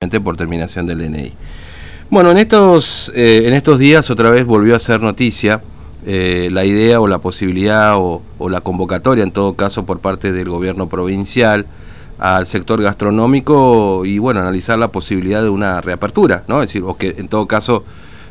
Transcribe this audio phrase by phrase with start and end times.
[0.00, 1.34] por terminación del DNI.
[2.08, 5.60] Bueno, en estos, eh, en estos días otra vez volvió a ser noticia
[6.06, 10.48] eh, la idea o la posibilidad o, la convocatoria, en todo caso, por parte del
[10.48, 11.66] gobierno provincial
[12.18, 16.62] al sector gastronómico y, bueno, analizar la posibilidad de una reapertura, ¿no?
[16.62, 17.84] Es decir, o que en todo caso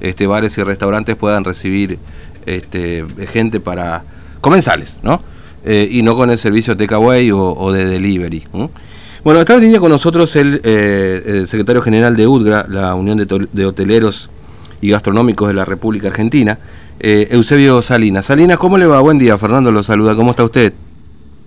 [0.00, 2.00] este, bares y restaurantes puedan recibir
[2.44, 4.02] este, gente para
[4.40, 5.22] comensales, ¿no?
[5.64, 8.48] Eh, y no con el servicio takeaway o, o de delivery.
[9.24, 13.64] Bueno, está en línea con nosotros el, eh, secretario general de UDGRA, la Unión de,
[13.64, 14.28] Hoteleros
[14.80, 16.58] y Gastronómicos de la República Argentina,
[16.98, 18.26] eh, Eusebio Salinas.
[18.26, 19.00] Salinas, ¿cómo le va?
[19.00, 20.16] Buen día, Fernando lo saluda.
[20.16, 20.72] ¿Cómo está usted?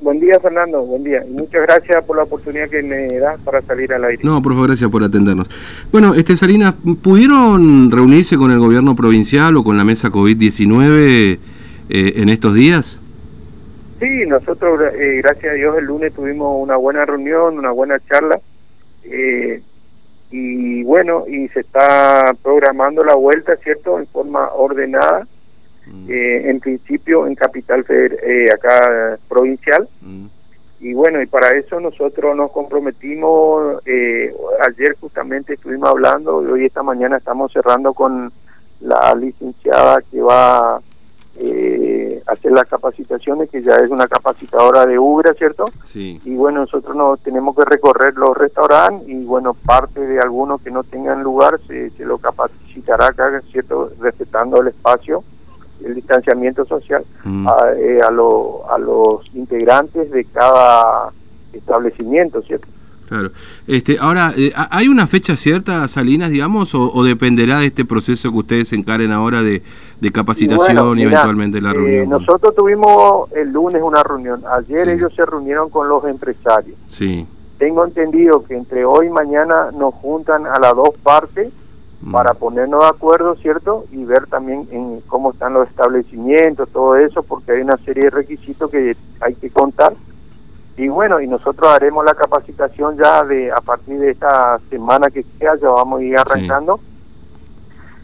[0.00, 0.80] Buen día, Fernando.
[0.82, 1.24] Buen día.
[1.28, 4.22] Y muchas gracias por la oportunidad que me da para salir al aire.
[4.22, 5.48] No, por favor, gracias por atendernos.
[5.90, 10.92] Bueno, este Salinas, ¿pudieron reunirse con el gobierno provincial o con la mesa COVID-19
[11.88, 13.02] eh, en estos días?
[13.98, 18.38] Sí, nosotros, eh, gracias a Dios, el lunes tuvimos una buena reunión, una buena charla.
[19.04, 19.62] Eh,
[20.30, 25.26] y bueno, y se está programando la vuelta, ¿cierto?, en forma ordenada.
[25.86, 26.10] Mm.
[26.10, 28.18] Eh, en principio en Capital Feder
[28.52, 29.88] acá provincial.
[30.02, 30.26] Mm.
[30.80, 36.82] Y bueno, y para eso nosotros nos comprometimos, ayer justamente estuvimos hablando y hoy esta
[36.82, 38.30] mañana estamos cerrando con
[38.80, 40.82] la licenciada que va
[41.38, 45.64] eh, hacer las capacitaciones, que ya es una capacitadora de UGRA, ¿cierto?
[45.84, 46.20] Sí.
[46.24, 50.70] Y bueno, nosotros nos tenemos que recorrer los restaurantes y bueno, parte de algunos que
[50.70, 53.90] no tengan lugar se, se lo capacitará acá, ¿cierto?
[54.00, 55.22] Respetando el espacio,
[55.84, 57.48] el distanciamiento social mm.
[57.48, 61.12] a, eh, a, a los integrantes de cada
[61.52, 62.68] establecimiento, ¿cierto?
[63.08, 63.30] Claro.
[63.66, 68.38] Este, ahora, eh, ¿hay una fecha cierta, Salinas, digamos, o, dependerá de este proceso que
[68.38, 69.62] ustedes encaren ahora de,
[70.12, 72.08] capacitación y, eventualmente la eh, reunión?
[72.08, 74.42] nosotros tuvimos el lunes una reunión.
[74.58, 76.76] Ayer ellos se reunieron con los empresarios.
[76.88, 77.26] Sí.
[77.58, 81.52] Tengo entendido que entre hoy y mañana nos juntan a las dos partes
[82.02, 82.12] mm.
[82.12, 83.84] para ponernos de acuerdo, ¿cierto?
[83.92, 88.10] Y ver también en cómo están los establecimientos, todo eso, porque hay una serie de
[88.10, 89.94] requisitos que hay que contar
[90.76, 95.22] y bueno, y nosotros haremos la capacitación ya de a partir de esta semana que
[95.38, 96.80] sea, ya vamos a ir arrancando.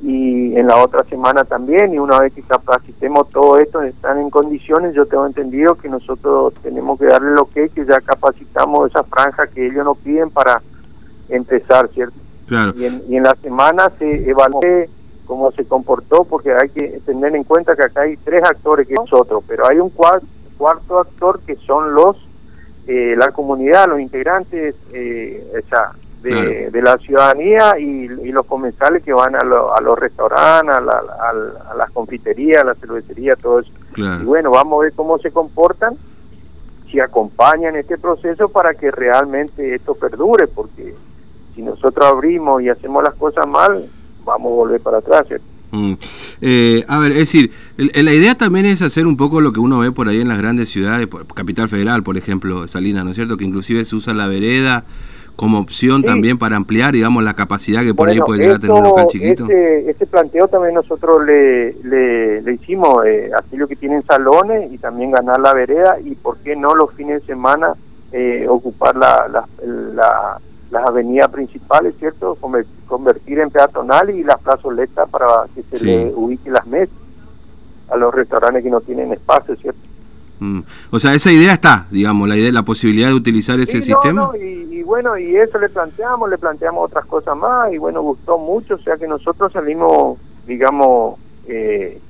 [0.00, 4.30] Y en la otra semana también, y una vez que capacitemos todo esto, están en
[4.30, 9.04] condiciones, yo tengo entendido que nosotros tenemos que darle lo que que ya capacitamos esa
[9.04, 10.62] franja que ellos nos piden para
[11.28, 12.16] empezar, ¿cierto?
[12.46, 12.72] Claro.
[12.76, 14.88] Y, en, y en la semana se evalúe
[15.26, 18.94] cómo se comportó, porque hay que tener en cuenta que acá hay tres actores que
[18.94, 20.26] nosotros, pero hay un cuarto,
[20.56, 22.16] cuarto actor que son los
[22.86, 25.62] eh, la comunidad, los integrantes eh,
[26.22, 32.62] de, la ciudadanía y, los comensales que van a, a los restaurantes, a, las confiterías,
[32.62, 33.70] a la cervecería, todo eso.
[33.96, 35.96] Y bueno, vamos a ver cómo se comportan,
[36.90, 40.94] si acompañan este proceso para que realmente esto perdure, porque
[41.54, 43.88] si nosotros abrimos y hacemos las cosas mal,
[44.24, 45.53] vamos a volver para atrás, ¿cierto?
[45.74, 45.94] Mm.
[46.40, 49.80] Eh, a ver, es decir, la idea también es hacer un poco lo que uno
[49.80, 53.36] ve por ahí en las grandes ciudades, Capital Federal, por ejemplo, Salinas, ¿no es cierto?
[53.36, 54.84] Que inclusive se usa la vereda
[55.36, 58.76] como opción también para ampliar, digamos, la capacidad que por ahí puede llegar a tener
[58.76, 59.42] un local chiquito.
[59.44, 65.10] Este, este, planteo también nosotros le, le, hicimos, eh, lo que tienen salones y también
[65.10, 67.74] ganar la vereda y por qué no los fines de semana
[68.12, 70.40] eh, ocupar la, la
[70.74, 72.36] las avenidas principales, ¿cierto?
[72.86, 76.94] Convertir en peatonal y las plazoletas para que se le ubique las mesas
[77.88, 79.78] a los restaurantes que no tienen espacio, ¿cierto?
[80.40, 80.60] Mm.
[80.90, 84.30] O sea, esa idea está, digamos, la idea, la posibilidad de utilizar ese sistema.
[84.36, 88.74] y, bueno, y eso le planteamos, le planteamos otras cosas más y bueno, gustó mucho,
[88.74, 92.00] o sea que nosotros salimos, digamos, eh,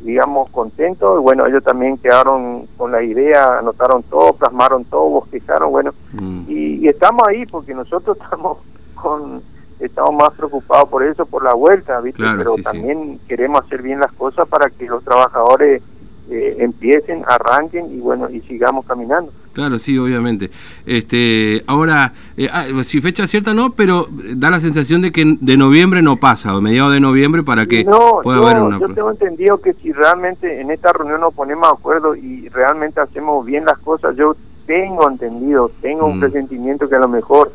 [0.00, 1.18] digamos, contentos.
[1.18, 6.42] Y bueno, ellos también quedaron con la idea, anotaron todo, plasmaron todo, bosquejaron, bueno, mm.
[6.48, 8.58] y, estamos ahí porque nosotros estamos
[8.94, 9.42] con
[9.78, 12.22] estamos más preocupados por eso, por la vuelta, ¿viste?
[12.36, 15.82] Pero también queremos hacer bien las cosas para que los trabajadores
[16.28, 19.32] eh, empiecen, arranquen y bueno, y sigamos caminando.
[19.52, 20.50] Claro, sí, obviamente.
[20.86, 25.56] Este, ahora, eh, ah, si fecha cierta no, pero da la sensación de que de
[25.56, 27.84] noviembre no pasa, o mediados de noviembre para que
[28.22, 28.78] pueda haber una...
[28.78, 33.00] Yo tengo entendido que si realmente en esta reunión nos ponemos de acuerdo y realmente
[33.00, 36.20] hacemos bien las cosas, yo tengo entendido, tengo un mm.
[36.20, 37.52] presentimiento que a lo mejor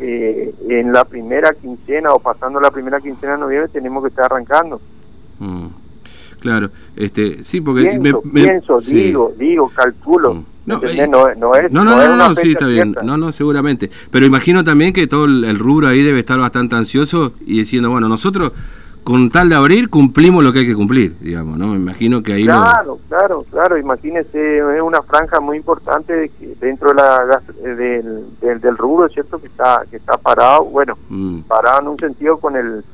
[0.00, 4.24] eh, en la primera quincena o pasando la primera quincena de noviembre tenemos que estar
[4.24, 4.80] arrancando.
[5.38, 5.66] Mm.
[6.40, 8.00] Claro, este, sí, porque
[8.32, 10.34] pienso, digo, digo, calculo.
[10.34, 10.44] Mm.
[10.66, 12.94] No, eh, no, no, es, no, no, no, sí, está bien.
[13.02, 13.90] No, no, seguramente.
[14.10, 18.08] Pero imagino también que todo el, rubro ahí debe estar bastante ansioso y diciendo, bueno,
[18.08, 18.52] nosotros
[19.04, 21.68] con tal de abrir, cumplimos lo que hay que cumplir, digamos, ¿no?
[21.68, 26.30] Me imagino que ahí Claro, claro, claro, imagínese, es una franja muy importante
[26.60, 29.38] dentro de la, del, del, del, rubro, ¿cierto?
[29.38, 31.40] Que está, que está parado, bueno, mm.
[31.40, 32.84] parado en un sentido con el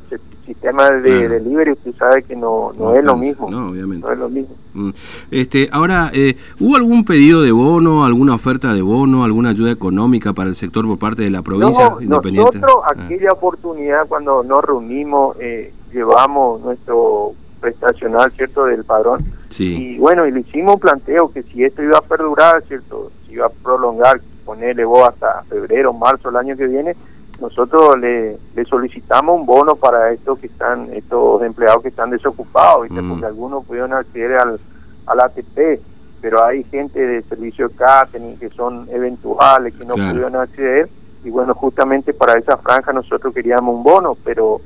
[0.46, 3.50] sistema de delivery, usted sabe que no, no, es lo mismo.
[3.50, 4.06] No, obviamente.
[4.06, 4.54] No es lo mismo.
[4.74, 4.90] Mm.
[5.30, 10.32] Este, ahora, eh, ¿hubo algún pedido de bono, alguna oferta de bono, alguna ayuda económica
[10.32, 12.60] para el sector por parte de la provincia independiente?
[12.60, 13.04] Nosotros, ah.
[13.04, 19.24] aquella oportunidad cuando nos reunimos, eh, llevamos nuestro prestacional, ¿cierto?, del padrón.
[19.58, 23.32] Y bueno, y le hicimos un planteo que si esto iba a perdurar, ¿cierto?, si
[23.32, 26.94] iba a prolongar, ponerle vos hasta febrero, marzo, el año que viene,
[27.40, 32.90] nosotros le, le, solicitamos un bono para estos que están estos empleados que están desocupados
[32.90, 33.08] mm.
[33.08, 34.58] porque algunos pudieron acceder al,
[35.06, 35.80] al ATP
[36.20, 40.88] pero hay gente de servicio de catering que son eventuales que no pudieron acceder
[41.24, 44.60] y bueno justamente para esa franja nosotros queríamos un bono pero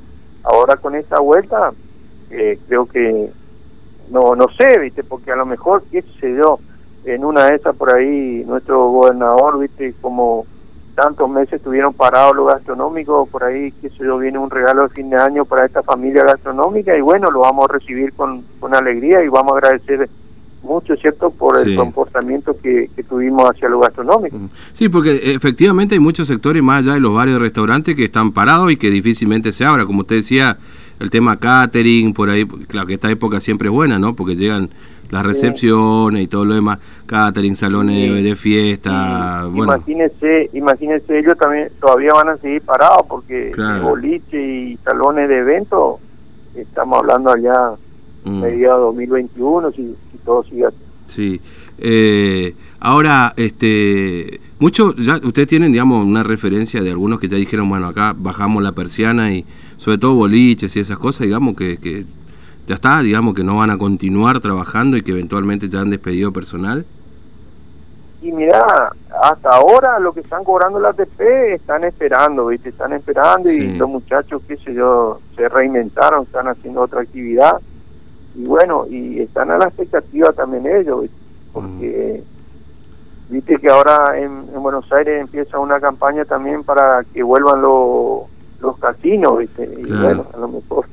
[0.44, 1.72] ahora con esta vuelta
[2.30, 3.30] eh, creo que
[4.10, 6.58] no no sé viste porque a lo mejor qué se dio
[7.04, 10.46] en una de esas por ahí nuestro gobernador viste como
[11.00, 14.90] tantos meses estuvieron parados los gastronómicos, por ahí, que se yo, viene un regalo de
[14.90, 18.74] fin de año para esta familia gastronómica y bueno, lo vamos a recibir con, con
[18.74, 20.10] alegría y vamos a agradecer
[20.62, 24.36] mucho, ¿cierto?, por el comportamiento que, tuvimos hacia lo gastronómico.
[24.36, 24.50] Mm.
[24.72, 28.70] Sí, porque efectivamente hay muchos sectores más allá de los varios restaurantes que están parados
[28.70, 30.58] y que difícilmente se abra, como usted decía,
[31.00, 34.70] el tema catering, por ahí, claro que esta época siempre es buena, ¿no?, porque llegan
[35.10, 39.46] las recepciones y todo lo demás, catering, salones de fiesta.
[39.50, 39.74] Bueno.
[39.74, 43.52] Imagínense, imagínense, ellos también todavía van a seguir parados porque
[43.82, 45.98] boliche y salones de eventos,
[46.54, 47.72] estamos hablando allá
[48.24, 48.40] mm.
[48.40, 50.76] mediados 2021, si, si todo sigue así.
[51.06, 51.40] Sí.
[51.78, 57.68] Eh, ahora, este, muchos, ya ustedes tienen, digamos, una referencia de algunos que ya dijeron,
[57.68, 59.44] bueno, acá bajamos la persiana y
[59.76, 62.04] sobre todo boliches y esas cosas, digamos, que, que
[62.66, 66.32] ya está, digamos que no van a continuar trabajando y que eventualmente ya han despedido
[66.32, 66.84] personal?
[68.22, 71.20] Y mira, hasta ahora lo que están cobrando la ATP
[71.54, 72.68] están esperando, ¿viste?
[72.68, 77.60] Están esperando y los muchachos, qué sé yo, se reinventaron, están haciendo otra actividad.
[78.34, 81.06] Y bueno, y están a la expectativa también ellos,
[81.52, 82.22] Porque,
[83.28, 88.28] viste que ahora en, Buenos Aires empieza una campaña también para que vuelvan los
[88.60, 89.64] los casinos, ¿viste?
[89.64, 90.84] Y bueno, a lo mejor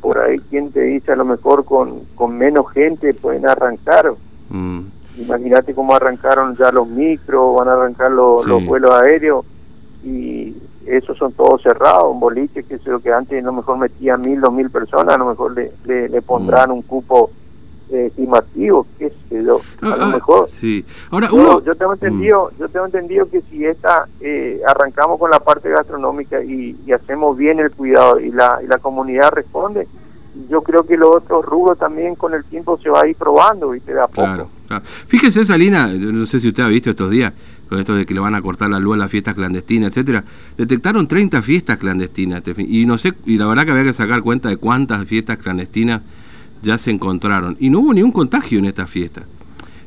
[0.00, 4.12] por ahí quien te dice a lo mejor con, con menos gente pueden arrancar.
[4.50, 4.80] Mm.
[5.18, 9.44] Imagínate cómo arrancaron ya los micros, van a arrancar los, vuelos aéreos
[10.86, 14.16] esos son todos cerrados, un boliche que es lo que antes a lo mejor metía
[14.16, 16.72] mil, dos mil personas, a lo mejor le, le, pondrán mm.
[16.72, 17.30] un cupo
[17.90, 20.48] eh, estimativo, qué sé yo, a lo ah, ah, mejor.
[20.48, 20.84] Sí.
[21.10, 21.62] Ahora, uno...
[21.62, 22.58] yo, tengo entendido, mm.
[22.58, 27.58] yo tengo entendido que si esta eh, arrancamos con la parte gastronómica y, hacemos bien
[27.58, 29.86] el cuidado y la, y la comunidad responde,
[30.48, 33.70] yo creo que los otros rubros también con el tiempo se va a ir probando,
[33.70, 33.92] ¿viste?
[33.92, 34.48] De a poco.
[34.66, 37.32] Claro, Fíjese, Salina, no sé si usted ha visto estos días,
[37.72, 40.22] con esto de que le van a cortar la luz a las fiestas clandestinas, etcétera,
[40.58, 44.50] detectaron 30 fiestas clandestinas, y no sé, y la verdad que había que sacar cuenta
[44.50, 46.02] de cuántas fiestas clandestinas
[46.60, 47.56] ya se encontraron.
[47.60, 49.22] Y no hubo ningún contagio en esta fiesta.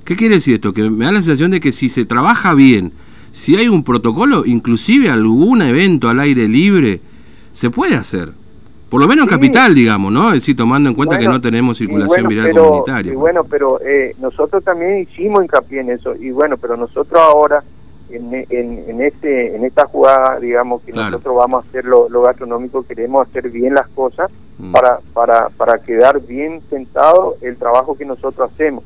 [0.04, 0.74] ¿Qué quiere decir esto?
[0.74, 2.92] Que me da la sensación de que si se trabaja bien,
[3.32, 7.02] si hay un protocolo, inclusive algún evento al aire libre,
[7.52, 8.32] se puede hacer.
[8.90, 10.30] Por lo menos en capital, digamos, ¿no?
[10.30, 13.12] Es decir, tomando en cuenta que no tenemos circulación viral comunitaria.
[13.12, 16.16] Y bueno, pero eh, nosotros también hicimos hincapié en eso.
[16.16, 17.64] Y bueno, pero nosotros ahora,
[18.10, 22.84] en, en, este, en esta jugada, digamos, que nosotros vamos a hacer lo, lo, gastronómico,
[22.84, 24.72] queremos hacer bien las cosas mm.
[24.72, 28.84] para, para, para quedar bien sentado el trabajo que nosotros hacemos.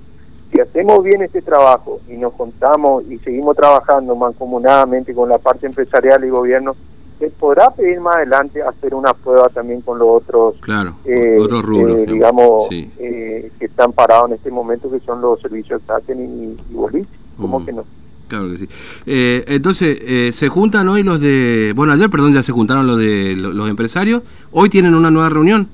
[0.52, 5.68] Si hacemos bien este trabajo y nos contamos y seguimos trabajando mancomunadamente con la parte
[5.68, 6.76] empresarial y gobierno,
[7.20, 11.64] se podrá pedir más adelante hacer una prueba también con los otros, claro, eh, otros
[11.64, 16.16] rubros, eh, digamos, eh, que están parados en este momento, que son los servicios de
[16.16, 17.10] y, y boliche.
[17.38, 17.66] ¿Cómo mm.
[17.66, 17.84] que no?
[18.30, 18.70] Claro que sí.
[19.06, 21.74] entonces, se juntan hoy los de.
[21.76, 24.24] Bueno, ayer, perdón, ya se juntaron los de los empresarios.
[24.52, 25.68] Hoy tienen una nueva reunión.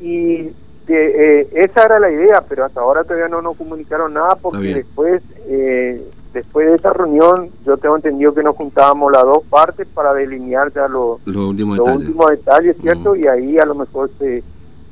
[0.00, 0.48] Y
[0.88, 6.02] esa era la idea, pero hasta ahora todavía no nos comunicaron nada porque después eh,
[6.32, 10.72] después de esa reunión yo tengo entendido que nos juntábamos las dos partes para delinear
[10.72, 11.78] ya los, últimos,
[12.30, 12.76] detalles.
[12.80, 13.14] ¿cierto?
[13.16, 14.42] Y ahí a lo mejor se,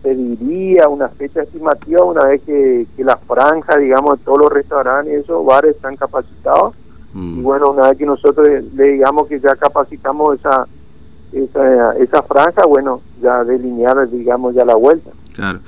[0.02, 4.52] se diría una fecha estimativa una vez que, que la franja, digamos, de todos los
[4.52, 6.74] restaurantes y esos bares están capacitados.
[7.12, 7.40] Mm.
[7.40, 10.66] Y bueno, una vez que nosotros le digamos que ya capacitamos esa,
[11.32, 15.10] esa, esa franja, bueno, ya delinear, digamos, ya la vuelta.
[15.34, 15.60] Claro.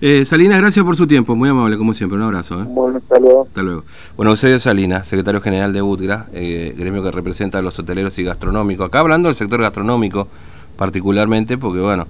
[0.00, 2.60] Eh, Salinas, gracias por su tiempo, muy amable como siempre, un abrazo.
[2.60, 2.64] ¿eh?
[2.68, 3.46] Bueno, hasta luego.
[3.48, 3.84] Hasta luego.
[4.16, 8.24] Bueno, Eusebio Salinas, secretario general de UTGRA, eh, gremio que representa a los hoteleros y
[8.24, 8.86] gastronómicos.
[8.86, 10.28] Acá hablando del sector gastronómico
[10.76, 12.06] particularmente, porque bueno,